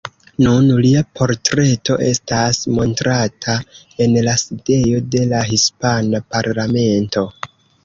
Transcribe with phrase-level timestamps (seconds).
[0.43, 3.57] Nun lia portreto estas montrata
[4.07, 7.29] en la sidejo de la hispana parlamento.